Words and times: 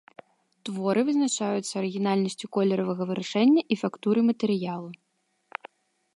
Творы 0.69 1.01
вызначаюцца 1.09 1.73
арыгінальнасцю 1.81 2.45
колеравага 2.57 3.03
вырашэння 3.11 3.61
і 3.77 3.81
фактуры 3.83 4.19
матэрыялу. 4.33 4.89